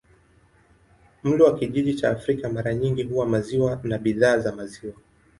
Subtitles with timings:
[1.23, 4.93] Mlo wa kijiji cha Afrika mara nyingi huwa maziwa na bidhaa za maziwa.